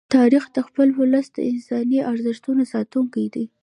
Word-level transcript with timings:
تاریخ 0.15 0.43
د 0.55 0.57
خپل 0.67 0.87
ولس 0.99 1.27
د 1.33 1.37
انساني 1.51 1.99
ارزښتونو 2.11 2.61
ساتونکی 2.73 3.25
دی. 3.33 3.45